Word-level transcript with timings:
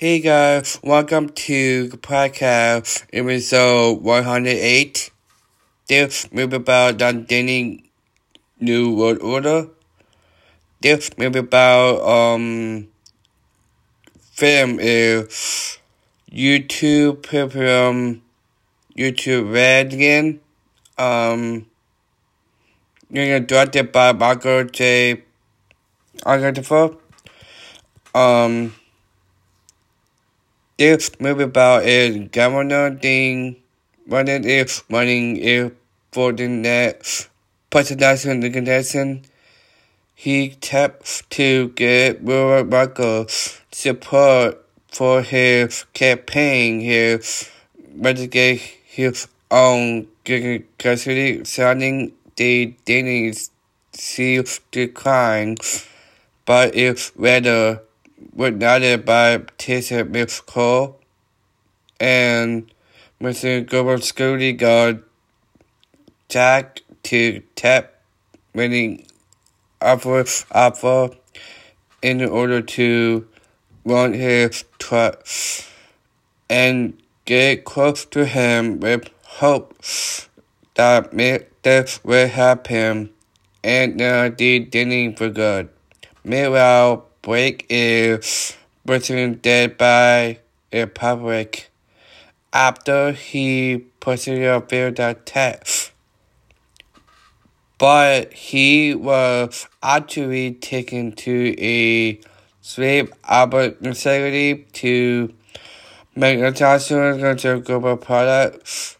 Hey 0.00 0.20
guys, 0.20 0.78
welcome 0.84 1.28
to 1.30 1.88
the 1.88 1.96
podcast 1.96 3.04
episode 3.12 4.00
108. 4.00 5.10
This 5.88 6.30
movie 6.30 6.54
about 6.54 6.98
the 6.98 7.12
Danny 7.26 7.90
New 8.60 8.94
World 8.94 9.18
Order. 9.18 9.70
This 10.80 11.10
movie 11.18 11.40
about 11.40 11.98
um 12.08 12.86
film 14.20 14.78
is 14.78 15.80
YouTube 16.30 17.26
from 17.26 18.22
YouTube 18.96 19.52
Red 19.52 19.94
again. 19.94 20.38
Um 20.96 21.66
directed 23.10 23.90
by 23.90 24.12
Michael 24.12 24.62
J. 24.62 25.24
Arthur. 26.22 26.94
Um 28.14 28.74
this 30.78 31.10
movie 31.18 31.42
about 31.42 31.84
is 31.84 32.28
governor 32.28 32.94
thing 32.94 33.56
running 34.06 34.44
is 34.44 34.84
running 34.88 35.36
is 35.36 35.72
for 36.12 36.32
the 36.32 36.46
next 36.46 37.28
presidential 37.68 38.40
contestant. 38.50 39.26
He 40.14 40.50
taps 40.60 41.24
to 41.30 41.70
get 41.70 42.22
rural 42.22 42.64
Michael 42.64 43.26
support 43.72 44.64
for 44.88 45.22
his 45.22 45.84
campaign. 45.92 46.80
His 46.80 47.50
mitigate 47.92 48.60
his 48.86 49.26
own 49.50 50.06
custody 50.78 51.44
signing 51.44 52.12
the 52.36 52.74
Danish 52.84 53.48
sea 53.92 54.42
decline, 54.70 55.56
but 56.46 56.76
it's 56.76 57.10
rather 57.16 57.82
was 58.34 58.52
nodded 58.52 59.04
by 59.04 59.38
Tessa 59.58 60.04
Miss 60.04 60.40
Cole 60.40 60.98
and 62.00 62.72
Mr. 63.20 63.66
Global 63.66 63.98
Security 63.98 64.52
Guard 64.52 65.02
Jack 66.28 66.82
to 67.04 67.42
tap 67.56 67.94
winning 68.54 69.06
offer 69.80 70.24
offer 70.52 71.10
in 72.02 72.22
order 72.22 72.62
to 72.62 73.26
run 73.84 74.12
his 74.12 74.64
truck 74.78 75.26
and 76.48 77.00
get 77.24 77.64
close 77.64 78.04
to 78.04 78.24
him 78.24 78.80
with 78.80 79.10
hope 79.24 79.74
that 80.74 81.12
this 81.62 82.02
will 82.04 82.28
happen 82.28 83.10
and 83.64 84.00
uh, 84.00 84.30
they 84.36 84.58
didn't 84.60 85.16
for 85.18 85.28
good. 85.28 85.68
Meanwhile, 86.24 87.07
Blake 87.28 87.66
is 87.68 88.56
written 88.86 89.34
dead 89.34 89.76
by 89.76 90.38
a 90.72 90.86
public 90.86 91.68
after 92.54 93.12
he 93.12 93.84
persevered 94.00 94.96
that 94.96 95.26
test. 95.26 95.92
But 97.76 98.32
he 98.32 98.94
was 98.94 99.68
actually 99.82 100.52
taken 100.52 101.12
to 101.16 101.54
a 101.62 102.18
slave 102.62 103.12
Albert 103.24 103.82
facility 103.82 104.64
to 104.80 105.34
make 106.16 106.38
a 106.38 106.46
adjustments 106.46 107.42
to 107.42 107.60
global 107.60 107.98
products. 107.98 108.96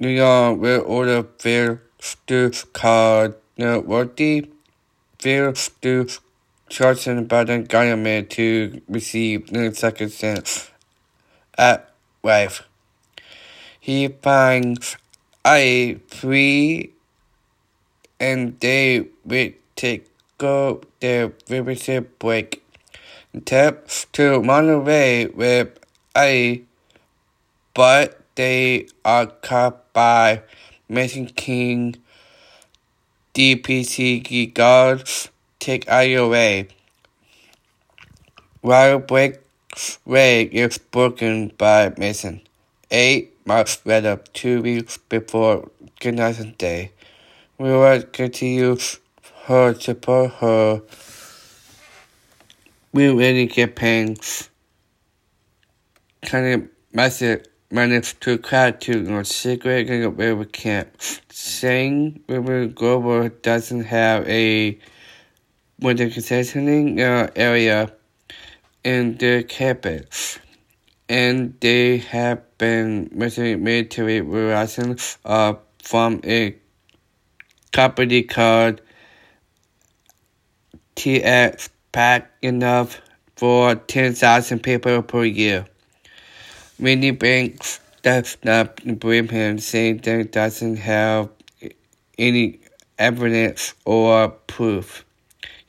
New 0.00 0.08
York 0.08 0.58
will 0.58 0.82
order 0.84 1.22
fair 1.38 1.82
to 2.26 2.50
called 2.72 3.34
noteworthy. 3.56 4.50
Fair 5.20 5.52
to 5.52 6.08
Charleston 6.68 7.26
Biden 7.26 7.68
government 7.68 8.30
to 8.30 8.80
receive 8.88 9.48
the 9.48 9.74
second 9.74 10.10
sentence 10.10 10.70
at 11.56 11.92
wife. 12.22 12.62
He 13.80 14.08
finds 14.08 14.96
a 15.46 15.94
free 16.08 16.92
and 18.20 18.58
they 18.60 19.06
will 19.24 19.50
take 19.76 20.08
go 20.38 20.80
their 21.00 21.32
membership 21.48 22.18
break. 22.18 22.62
Tap 23.44 23.88
to 24.12 24.42
Monterey 24.42 25.26
with 25.26 25.78
a 26.16 26.62
but 27.74 28.20
they 28.34 28.88
are 29.04 29.26
caught 29.26 29.92
by 29.92 30.42
Mason 30.88 31.26
King 31.26 31.96
DPC 33.34 34.52
guards 34.54 35.30
take 35.58 35.86
your 35.86 36.28
way. 36.28 36.68
While 38.60 38.98
break 38.98 39.38
leg 40.06 40.54
is 40.54 40.78
broken 40.78 41.52
by 41.58 41.92
Mason. 41.96 42.40
Eight 42.90 43.34
months 43.46 43.80
later, 43.84 44.20
two 44.32 44.62
weeks 44.62 44.98
before 44.98 45.70
Goodnight 46.00 46.58
Day, 46.58 46.92
we 47.58 47.70
will 47.70 48.02
continue 48.02 48.76
her 49.44 49.74
to 49.74 49.80
support 49.80 50.32
her. 50.34 50.82
We 52.92 53.08
really 53.08 53.46
get 53.46 53.76
pain. 53.76 54.16
Kind 56.22 56.46
of 56.62 56.68
message 56.92 57.44
managed 57.70 58.20
to 58.22 58.38
crack 58.38 58.80
to 58.80 59.18
a 59.18 59.24
secret 59.24 60.16
where 60.16 60.34
we 60.34 60.46
can't. 60.46 60.88
Saying 61.30 62.22
River 62.28 62.66
Global 62.66 63.28
doesn't 63.28 63.84
have 63.84 64.26
a 64.26 64.78
with 65.80 65.98
the 65.98 66.06
concessioning 66.06 67.00
uh, 67.00 67.30
area 67.36 67.92
in 68.84 69.16
the 69.18 69.44
campus, 69.44 70.38
and 71.08 71.58
they 71.60 71.98
have 71.98 72.42
been 72.58 73.08
military 73.12 74.20
relations 74.20 75.18
uh, 75.24 75.54
from 75.82 76.20
a 76.24 76.56
company 77.72 78.22
called 78.22 78.80
TX 80.96 81.68
Pack 81.92 82.30
enough 82.42 83.00
for 83.36 83.74
10,000 83.76 84.60
people 84.60 85.02
per 85.02 85.24
year. 85.24 85.64
Many 86.78 87.12
banks 87.12 87.80
does 88.02 88.36
not 88.42 88.98
believe 88.98 89.30
him, 89.30 89.58
saying 89.58 89.98
that 89.98 90.32
doesn't 90.32 90.76
have 90.76 91.30
any 92.18 92.60
evidence 92.98 93.74
or 93.84 94.28
proof. 94.28 95.04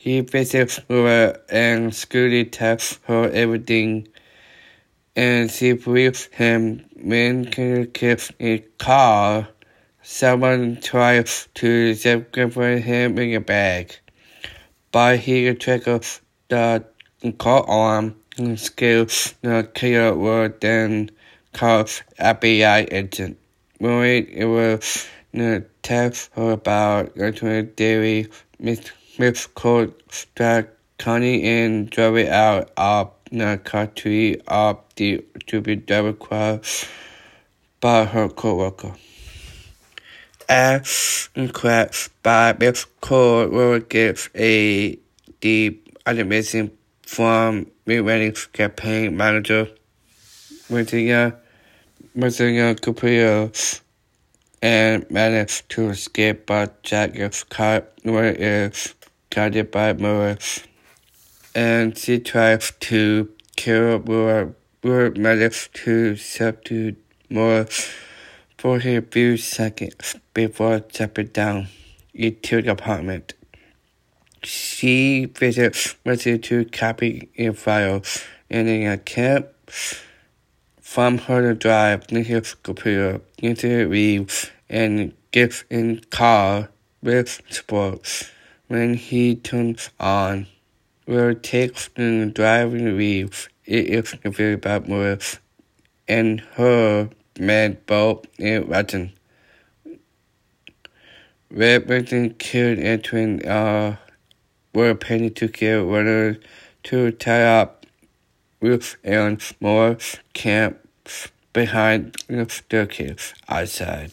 He 0.01 0.21
visits 0.21 0.79
her 0.87 1.41
and 1.49 1.91
Scooty 1.91 2.49
tells 2.49 2.99
her 3.03 3.29
everything, 3.33 4.07
and 5.13 5.51
she 5.51 5.73
believes 5.73 6.29
him 6.31 6.85
when 6.95 7.51
he 7.51 7.85
gets 7.87 8.31
a 8.39 8.59
car. 8.77 9.49
Someone 10.01 10.79
tries 10.79 11.49
to 11.55 11.93
separate 11.95 12.81
him 12.81 13.19
in 13.19 13.35
a 13.35 13.41
bag, 13.41 13.93
but 14.93 15.19
he 15.19 15.53
triggers 15.55 16.21
the 16.47 16.85
car 17.37 17.65
arm 17.67 18.15
and 18.37 18.57
skills 18.57 19.35
the 19.41 19.69
killer 19.73 20.15
word 20.15 20.61
then 20.61 21.11
calls 21.51 22.03
FBI 22.17 22.87
agent. 22.93 23.37
When 23.79 24.27
it 24.27 24.45
was 24.45 25.05
the 25.33 25.65
text 25.81 26.29
her 26.37 26.51
about 26.51 27.15
the 27.15 27.69
dairy 27.75 28.29
Miss 28.59 28.91
called 29.47 29.93
the 30.35 30.65
county 30.97 31.43
and 31.43 31.91
it 32.15 32.29
out 32.29 32.71
of 32.77 33.11
country 33.57 34.39
of 34.47 34.77
the 34.95 35.25
to 35.47 35.59
be 35.59 35.75
crossed 36.13 36.87
by 37.81 38.05
her 38.05 38.29
co-worker. 38.29 38.95
As 40.47 41.27
inquest 41.35 42.11
by 42.23 42.55
Miss 42.57 42.85
Cole 43.01 43.49
will 43.49 43.79
give 43.79 44.29
a 44.35 44.97
deep 45.41 45.97
animation 46.05 46.71
from 47.01 47.67
Midway 47.85 48.31
campaign 48.53 49.17
manager 49.17 49.67
Virginia 50.69 51.35
Virginia 52.15 52.73
Caprio 52.73 53.81
and 54.61 55.11
managed 55.11 55.67
to 55.69 55.89
escape 55.89 56.45
but 56.45 56.81
Jack 56.83 57.17
is 57.17 57.43
caught 57.43 57.85
where 58.03 58.33
is 58.33 58.95
guarded 59.29 59.71
by 59.71 59.93
Morris 59.93 60.63
and 61.55 61.97
she 61.97 62.19
tries 62.19 62.71
to 62.79 63.29
kill 63.55 63.99
Moore. 63.99 64.55
Moore 64.83 65.11
manages 65.11 65.69
to 65.73 66.15
subdue 66.15 66.95
Morris 67.29 67.91
for 68.57 68.77
a 68.77 69.01
few 69.01 69.37
seconds 69.37 70.15
before 70.33 70.79
jumping 70.79 71.27
down 71.27 71.67
into 72.13 72.61
the 72.61 72.71
apartment. 72.71 73.33
She 74.43 75.25
visits 75.25 75.95
Mercy 76.05 76.37
to 76.39 76.65
copy 76.65 77.29
a 77.37 77.51
file 77.51 78.03
and 78.49 78.69
in 78.69 78.89
a 78.89 78.97
camp 78.97 79.47
from 80.81 81.17
her 81.19 81.53
drive 81.53 82.09
his 82.09 82.55
computer 82.55 83.21
into 83.37 83.87
reef 83.89 84.53
and 84.69 85.13
gets 85.31 85.63
in 85.69 85.99
car 86.09 86.69
with 87.01 87.41
sports. 87.49 88.31
When 88.69 88.93
he 88.93 89.33
turns 89.33 89.89
on, 89.99 90.45
will 91.07 91.33
take 91.33 91.75
the 91.95 92.31
driving 92.31 92.95
reef 92.95 93.49
it 93.65 93.87
is 93.87 94.15
very 94.23 94.57
bad 94.57 94.87
more 94.87 95.17
and 96.07 96.39
her 96.53 97.09
man 97.39 97.77
both 97.87 98.25
in. 98.37 99.11
Red 101.49 101.87
Britain 101.87 102.35
killed 102.37 103.03
twin 103.03 103.43
uh 103.43 103.95
were 104.75 104.93
planning 104.93 105.33
to 105.33 105.47
kill 105.47 105.85
runners 105.85 106.37
to 106.83 107.11
tie 107.11 107.43
up 107.43 107.87
Ruth 108.61 108.97
and 109.03 109.41
more 109.59 109.97
camp 110.33 110.77
behind 111.53 112.17
the 112.27 112.47
staircase 112.47 113.33
outside. 113.47 114.11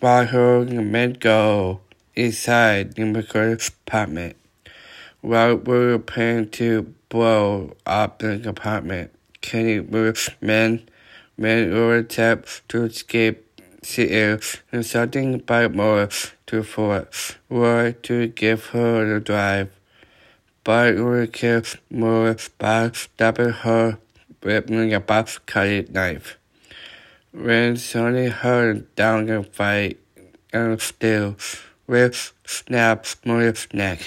While 0.00 0.26
her 0.26 0.64
men 0.64 1.12
go 1.12 1.82
inside 2.24 2.94
the 2.94 3.02
McCurdy's 3.02 3.68
apartment. 3.86 4.36
While 5.20 5.56
we 5.56 5.78
were 5.78 5.98
planning 5.98 6.48
to 6.50 6.94
blow 7.08 7.76
up 7.86 8.18
the 8.20 8.48
apartment, 8.48 9.12
Kenny 9.40 9.80
moved 9.80 10.34
men, 10.40 10.88
men 11.36 11.72
were 11.72 11.96
attempts 11.96 12.62
to 12.68 12.84
escape 12.84 13.46
air 13.98 14.38
and 14.70 14.84
something 14.84 15.38
by 15.38 15.68
more 15.68 16.08
to 16.46 16.62
Fort 16.62 17.36
were 17.48 17.92
to 17.92 18.28
give 18.28 18.66
her 18.66 19.14
the 19.14 19.20
drive. 19.20 19.70
But 20.64 20.96
we 20.96 21.02
were 21.02 21.26
killed 21.26 21.78
more 21.90 22.36
by 22.58 22.90
stabbing 22.92 23.50
her 23.64 23.98
with 24.42 24.70
a 24.70 25.00
box 25.00 25.38
cutting 25.38 25.92
knife. 25.92 26.38
When 27.32 27.76
Sonny 27.76 28.28
heard 28.28 28.94
down 28.94 29.26
the 29.26 29.42
fight 29.42 29.98
and 30.52 30.80
still 30.80 31.36
with 31.90 32.32
snap 32.46 33.04
Maurice's 33.24 33.66
neck. 33.74 33.98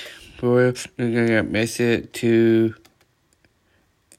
Maurice 0.41 0.88
makes 0.97 1.81
it 1.81 2.13
to 2.13 2.75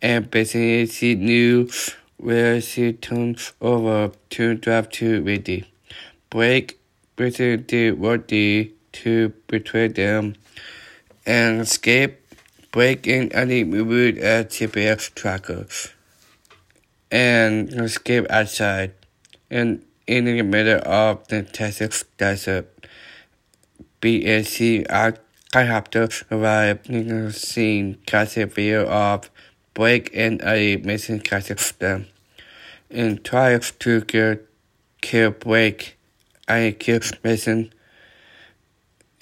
and 0.02 0.30
basically 0.30 0.86
she 0.86 1.14
knew 1.14 1.70
where 2.18 2.60
she 2.60 2.92
turned 2.92 3.40
over 3.62 4.12
to 4.28 4.54
drive 4.54 4.90
to 4.90 5.22
Ready. 5.22 5.64
Blake 6.28 6.78
basically 7.16 7.56
they 7.56 8.70
to 8.92 9.32
betray 9.46 9.88
them 9.88 10.34
and 11.24 11.62
escape. 11.62 12.20
Blake 12.70 13.06
and 13.06 13.32
Eddie 13.32 13.64
moved 13.64 14.18
a 14.18 14.44
GPS 14.44 15.14
tracker 15.14 15.66
and 17.10 17.72
escape 17.72 18.26
outside 18.28 18.92
and 19.48 19.82
in 20.06 20.26
the 20.26 20.42
middle 20.42 20.82
of 20.84 21.26
the 21.28 21.42
Texas 21.42 22.04
desert. 22.18 22.70
BSC 24.04 24.86
helicopter 25.54 26.10
arrived 26.30 26.90
in 26.90 27.08
the 27.08 27.32
scene, 27.32 27.96
catching 28.04 28.50
video 28.50 28.86
of 28.86 29.30
Blake 29.72 30.10
and 30.12 30.42
a 30.44 30.76
missing 30.76 31.20
Kazakhstan. 31.20 32.04
and 32.90 33.24
try 33.24 33.58
to 33.58 34.00
kill, 34.02 34.36
kill 35.00 35.30
Blake, 35.30 35.96
I 36.46 36.76
kill 36.78 37.00
Mason, 37.24 37.72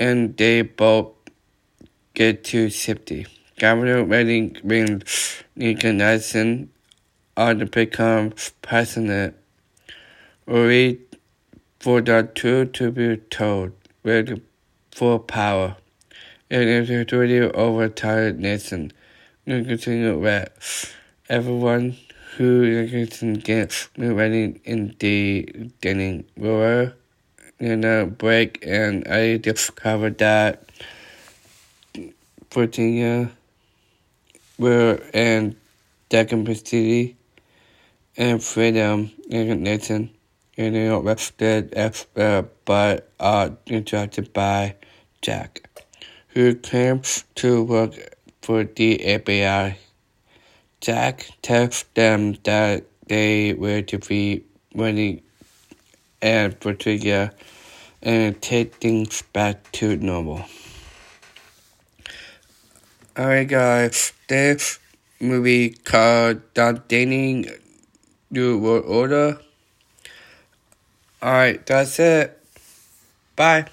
and 0.00 0.36
they 0.36 0.62
both 0.62 1.12
get 2.14 2.42
to 2.46 2.68
safety. 2.68 3.26
Governor 3.60 4.02
Redding 4.02 4.56
brings 4.64 5.44
Nelson 5.54 6.70
on 7.36 7.60
to 7.60 7.66
become 7.66 8.32
president. 8.62 9.36
Worried 10.44 11.02
for 11.78 12.00
the 12.00 12.28
truth 12.34 12.72
to 12.72 12.90
be 12.90 13.18
told, 13.30 13.70
ready 14.02 14.42
for 14.92 15.18
power. 15.18 15.76
And 16.50 16.68
if 16.68 16.90
it's 16.90 17.12
really 17.12 17.40
overtired 17.40 18.38
nation, 18.38 18.92
continue 19.46 20.22
that 20.22 20.52
everyone 21.28 21.96
who 22.36 23.06
can 23.06 23.34
get 23.34 23.88
ready 23.96 24.60
in 24.64 24.94
the 24.98 25.42
beginning. 25.52 26.24
Will 26.36 26.92
in 27.58 27.84
a 27.84 28.06
break 28.06 28.64
and 28.66 29.06
I 29.08 29.38
discovered 29.38 30.18
that 30.18 30.64
Virginia 32.52 33.30
were 34.58 35.00
in 35.14 35.56
democracy 36.10 37.16
and 38.16 38.42
freedom. 38.42 39.10
In 39.30 39.62
nation 39.62 40.10
and 40.56 40.74
they 40.74 40.88
arrested 40.88 41.72
after 41.74 42.20
uh, 42.20 42.42
but 42.64 43.10
are 43.18 43.56
interrupted 43.66 44.32
by 44.32 44.74
Jack, 45.20 45.68
who 46.28 46.54
claims 46.54 47.24
to 47.36 47.62
work 47.62 47.94
for 48.42 48.64
the 48.64 48.98
FBI. 48.98 49.76
Jack 50.80 51.30
tells 51.42 51.84
them 51.94 52.36
that 52.44 52.84
they 53.06 53.54
were 53.54 53.82
to 53.82 53.98
be 53.98 54.44
running 54.74 55.22
and 56.20 56.58
Virginia 56.60 57.32
and 58.02 58.40
take 58.42 58.76
things 58.76 59.22
back 59.32 59.70
to 59.72 59.96
normal. 59.96 60.44
Alright 63.18 63.48
guys, 63.48 64.12
this 64.28 64.78
movie 65.20 65.70
called 65.70 66.40
Dating 66.88 67.46
New 68.30 68.58
World 68.58 68.84
Order. 68.86 69.38
Alright, 71.22 71.64
that's 71.66 72.00
it. 72.00 72.36
Bye. 73.36 73.66